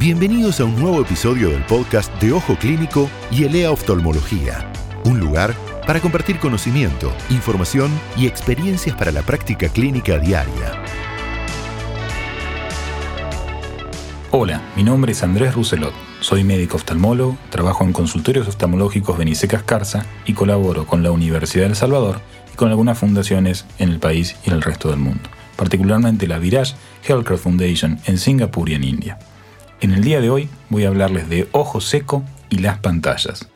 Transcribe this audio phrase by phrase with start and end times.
[0.00, 4.72] Bienvenidos a un nuevo episodio del podcast de Ojo Clínico y Elea Oftalmología,
[5.04, 5.54] un lugar
[5.86, 10.82] para compartir conocimiento, información y experiencias para la práctica clínica diaria.
[14.30, 15.92] Hola, mi nombre es Andrés Rousselot.
[16.20, 21.70] Soy médico oftalmólogo, trabajo en consultorios oftalmológicos Benice Cascarza y colaboro con la Universidad de
[21.72, 25.28] El Salvador y con algunas fundaciones en el país y en el resto del mundo,
[25.56, 26.74] particularmente la Virage
[27.06, 29.18] Healthcare Foundation en Singapur y en India.
[29.80, 33.48] En el día de hoy voy a hablarles de ojo seco y las pantallas.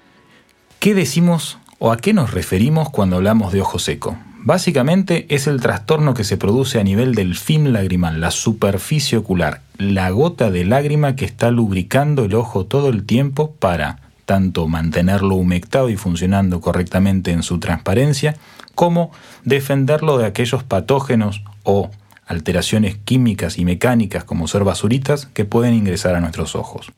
[0.80, 4.16] ¿Qué decimos o a qué nos referimos cuando hablamos de ojo seco?
[4.38, 9.60] Básicamente es el trastorno que se produce a nivel del film lagrimal, la superficie ocular,
[9.76, 15.34] la gota de lágrima que está lubricando el ojo todo el tiempo para tanto mantenerlo
[15.34, 18.36] humectado y funcionando correctamente en su transparencia,
[18.74, 19.12] como
[19.44, 21.90] defenderlo de aquellos patógenos o
[22.26, 26.92] alteraciones químicas y mecánicas como ser basuritas que pueden ingresar a nuestros ojos.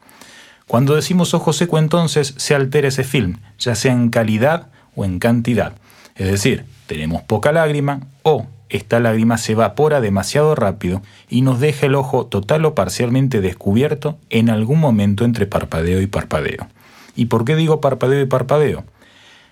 [0.67, 5.19] Cuando decimos ojo seco entonces se altera ese film, ya sea en calidad o en
[5.19, 5.75] cantidad.
[6.17, 11.87] Es decir, tenemos poca lágrima o esta lágrima se evapora demasiado rápido y nos deja
[11.87, 16.67] el ojo total o parcialmente descubierto en algún momento entre parpadeo y parpadeo.
[17.15, 18.85] ¿Y por qué digo parpadeo y parpadeo?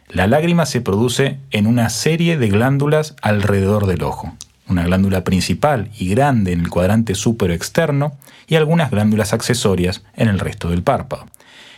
[0.09, 4.35] La lágrima se produce en una serie de glándulas alrededor del ojo
[4.69, 8.15] una glándula principal y grande en el cuadrante externo
[8.47, 11.27] y algunas glándulas accesorias en el resto del párpado.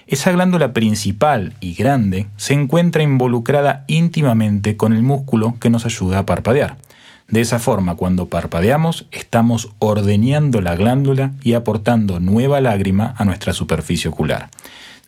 [0.06, 6.20] Esa glándula principal y grande se encuentra involucrada íntimamente con el músculo que nos ayuda
[6.20, 6.77] a parpadear.
[7.29, 13.53] De esa forma, cuando parpadeamos, estamos ordeñando la glándula y aportando nueva lágrima a nuestra
[13.53, 14.48] superficie ocular.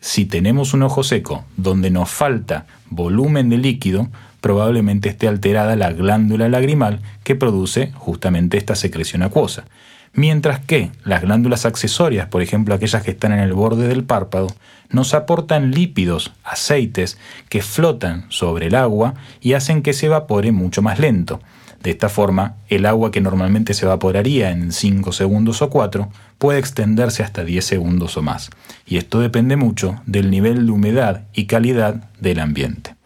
[0.00, 4.08] Si tenemos un ojo seco donde nos falta volumen de líquido,
[4.40, 9.64] probablemente esté alterada la glándula lagrimal que produce justamente esta secreción acuosa.
[10.12, 14.48] Mientras que las glándulas accesorias, por ejemplo aquellas que están en el borde del párpado,
[14.90, 20.82] nos aportan lípidos, aceites, que flotan sobre el agua y hacen que se evapore mucho
[20.82, 21.40] más lento.
[21.82, 26.58] De esta forma, el agua que normalmente se evaporaría en 5 segundos o 4 puede
[26.58, 28.50] extenderse hasta 10 segundos o más.
[28.86, 32.97] Y esto depende mucho del nivel de humedad y calidad del ambiente.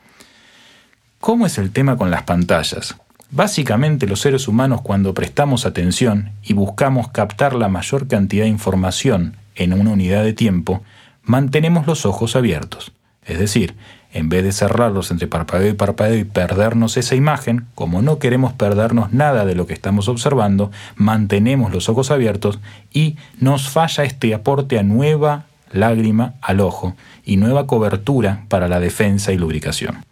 [1.22, 2.96] ¿Cómo es el tema con las pantallas?
[3.30, 9.36] Básicamente los seres humanos cuando prestamos atención y buscamos captar la mayor cantidad de información
[9.54, 10.82] en una unidad de tiempo,
[11.22, 12.90] mantenemos los ojos abiertos.
[13.24, 13.76] Es decir,
[14.12, 18.52] en vez de cerrarlos entre parpadeo y parpadeo y perdernos esa imagen, como no queremos
[18.54, 22.58] perdernos nada de lo que estamos observando, mantenemos los ojos abiertos
[22.92, 28.80] y nos falla este aporte a nueva lágrima al ojo y nueva cobertura para la
[28.80, 30.04] defensa y lubricación.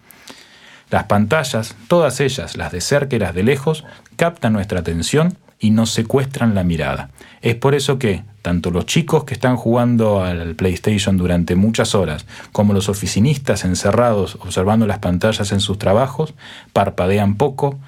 [0.90, 3.84] Las pantallas, todas ellas, las de cerca y las de lejos,
[4.16, 7.10] captan nuestra atención y nos secuestran la mirada.
[7.42, 12.26] Es por eso que tanto los chicos que están jugando al PlayStation durante muchas horas,
[12.52, 16.34] como los oficinistas encerrados observando las pantallas en sus trabajos,
[16.72, 17.78] parpadean poco,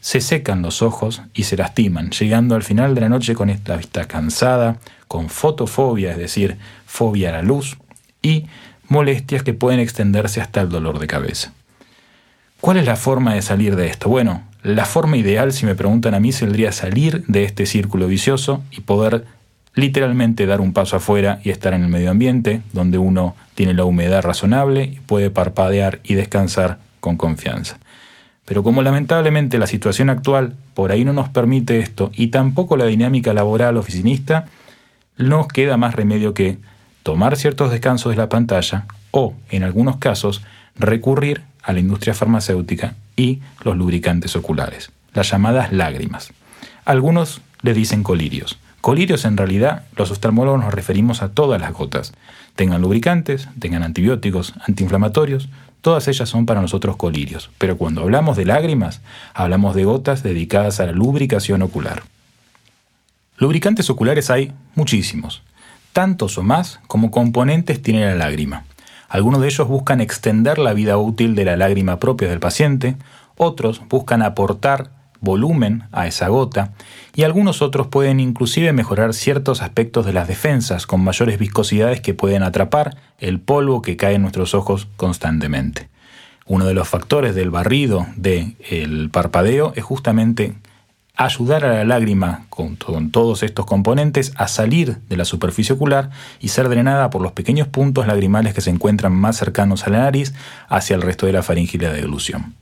[0.00, 3.76] se secan los ojos y se lastiman, llegando al final de la noche con esta
[3.76, 4.78] vista cansada,
[5.08, 7.76] con fotofobia, es decir, fobia a la luz,
[8.22, 8.46] y
[8.88, 11.52] molestias que pueden extenderse hasta el dolor de cabeza.
[12.60, 14.08] ¿Cuál es la forma de salir de esto?
[14.08, 18.64] Bueno, la forma ideal, si me preguntan a mí, sería salir de este círculo vicioso
[18.70, 19.24] y poder
[19.74, 23.84] literalmente dar un paso afuera y estar en el medio ambiente, donde uno tiene la
[23.84, 27.78] humedad razonable y puede parpadear y descansar con confianza.
[28.46, 32.86] Pero como lamentablemente la situación actual por ahí no nos permite esto y tampoco la
[32.86, 34.46] dinámica laboral oficinista,
[35.18, 36.58] nos queda más remedio que
[37.02, 40.42] tomar ciertos descansos de la pantalla o, en algunos casos,
[40.76, 46.32] recurrir a la industria farmacéutica y los lubricantes oculares, las llamadas lágrimas.
[46.84, 48.58] Algunos le dicen colirios.
[48.80, 52.12] Colirios en realidad los oftalmólogos nos referimos a todas las gotas.
[52.54, 55.48] Tengan lubricantes, tengan antibióticos, antiinflamatorios,
[55.80, 57.50] todas ellas son para nosotros colirios.
[57.58, 59.00] Pero cuando hablamos de lágrimas,
[59.34, 62.04] hablamos de gotas dedicadas a la lubricación ocular.
[63.38, 65.42] Lubricantes oculares hay muchísimos,
[65.92, 68.64] tantos o más como componentes tiene la lágrima.
[69.16, 72.96] Algunos de ellos buscan extender la vida útil de la lágrima propia del paciente,
[73.38, 74.90] otros buscan aportar
[75.22, 76.74] volumen a esa gota
[77.14, 82.12] y algunos otros pueden inclusive mejorar ciertos aspectos de las defensas con mayores viscosidades que
[82.12, 85.88] pueden atrapar el polvo que cae en nuestros ojos constantemente.
[86.44, 90.56] Uno de los factores del barrido del parpadeo es justamente
[91.16, 96.10] ayudar a la lágrima con, todos estos componentes a salir de la superficie ocular
[96.40, 100.00] y ser drenada por los pequeños puntos lagrimales que se encuentran más cercanos a la
[100.00, 100.34] nariz
[100.68, 102.54] hacia el resto de la faríngea de deglución.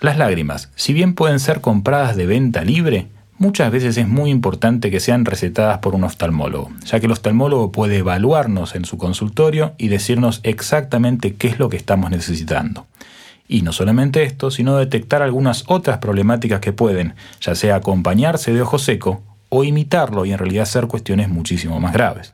[0.00, 4.90] Las lágrimas, si bien pueden ser compradas de venta libre, muchas veces es muy importante
[4.90, 9.74] que sean recetadas por un oftalmólogo, ya que el oftalmólogo puede evaluarnos en su consultorio
[9.76, 12.86] y decirnos exactamente qué es lo que estamos necesitando.
[13.52, 18.62] Y no solamente esto, sino detectar algunas otras problemáticas que pueden, ya sea acompañarse de
[18.62, 22.32] ojo seco o imitarlo y en realidad ser cuestiones muchísimo más graves.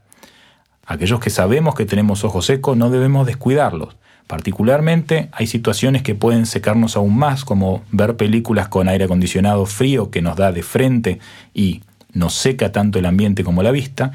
[0.85, 3.97] Aquellos que sabemos que tenemos ojo seco no debemos descuidarlos.
[4.27, 10.11] Particularmente hay situaciones que pueden secarnos aún más, como ver películas con aire acondicionado frío
[10.11, 11.19] que nos da de frente
[11.55, 14.12] y nos seca tanto el ambiente como la vista,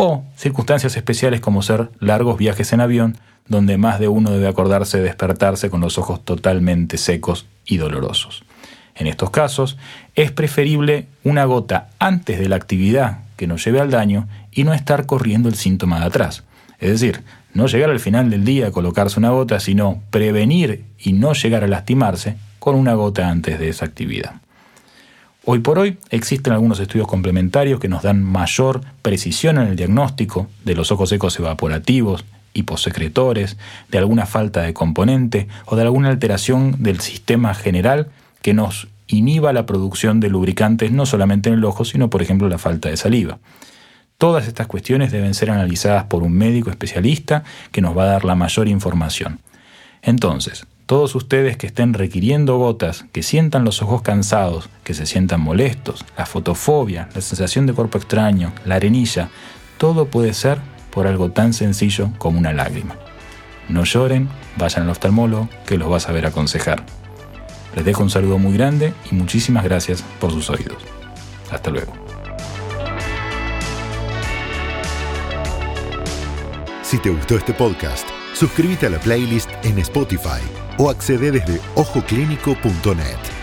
[0.00, 3.16] o circunstancias especiales como ser largos viajes en avión
[3.48, 8.44] donde más de uno debe acordarse de despertarse con los ojos totalmente secos y dolorosos.
[8.94, 9.76] En estos casos,
[10.14, 14.72] es preferible una gota antes de la actividad que nos lleve al daño y no
[14.72, 16.44] estar corriendo el síntoma de atrás.
[16.78, 21.12] Es decir, no llegar al final del día a colocarse una gota, sino prevenir y
[21.12, 24.34] no llegar a lastimarse con una gota antes de esa actividad.
[25.44, 30.46] Hoy por hoy existen algunos estudios complementarios que nos dan mayor precisión en el diagnóstico
[30.64, 32.24] de los ojos secos evaporativos
[32.54, 33.56] hiposecretores,
[33.88, 38.08] de alguna falta de componente o de alguna alteración del sistema general
[38.42, 42.48] que nos inhiba la producción de lubricantes no solamente en el ojo, sino por ejemplo
[42.48, 43.38] la falta de saliva.
[44.18, 48.24] Todas estas cuestiones deben ser analizadas por un médico especialista que nos va a dar
[48.24, 49.38] la mayor información.
[50.02, 55.38] Entonces, todos ustedes que estén requiriendo gotas, que sientan los ojos cansados, que se sientan
[55.38, 59.28] molestos, la fotofobia, la sensación de cuerpo extraño, la arenilla,
[59.76, 60.58] todo puede ser
[60.90, 62.96] por algo tan sencillo como una lágrima.
[63.68, 66.82] No lloren, vayan al oftalmólogo que los va a saber aconsejar.
[67.76, 70.82] Les dejo un saludo muy grande y muchísimas gracias por sus oídos.
[71.50, 71.92] Hasta luego.
[76.82, 78.08] Si te gustó este podcast,
[78.38, 80.42] suscríbete a la playlist en Spotify
[80.78, 83.37] o accede desde ojoclínico.net.